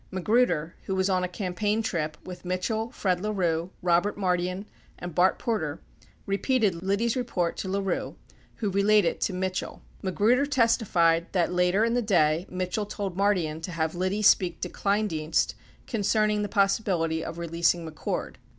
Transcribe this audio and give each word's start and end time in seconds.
Magruder, 0.09 0.73
who 0.85 0.95
was 0.95 1.11
on 1.11 1.23
a 1.23 1.27
campaign 1.27 1.83
trip 1.83 2.17
with 2.25 2.43
Mitchell, 2.43 2.89
Fred 2.89 3.21
LaRue, 3.21 3.69
Robert 3.83 4.17
Mardian, 4.17 4.65
and 4.97 5.13
Bart 5.13 5.37
Porter, 5.37 5.79
repeated 6.25 6.81
Liddy's 6.81 7.15
report 7.15 7.55
to 7.57 7.69
LaRue, 7.69 8.15
who 8.55 8.71
relayed 8.71 9.05
it 9.05 9.21
to 9.21 9.31
Mitchell. 9.31 9.83
65 9.99 10.03
Magruder 10.05 10.45
testified 10.47 11.31
that, 11.33 11.53
later 11.53 11.85
in 11.85 11.93
the 11.93 12.01
day, 12.01 12.47
Mitchell 12.49 12.87
told 12.87 13.15
Mardian 13.15 13.61
to 13.61 13.71
have 13.73 13.93
Liddy 13.93 14.23
speak 14.23 14.59
to 14.61 14.69
Kleindienst 14.69 15.53
concerning 15.85 16.41
the 16.41 16.49
possibility 16.49 17.23
of 17.23 17.37
releasing 17.37 17.87
McCord. 17.87 18.37